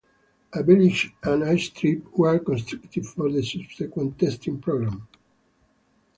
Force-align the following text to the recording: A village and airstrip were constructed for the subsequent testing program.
A 0.53 0.63
village 0.63 1.11
and 1.21 1.43
airstrip 1.43 2.01
were 2.17 2.39
constructed 2.39 3.05
for 3.05 3.31
the 3.31 3.43
subsequent 3.43 4.17
testing 4.17 4.59
program. 4.59 5.07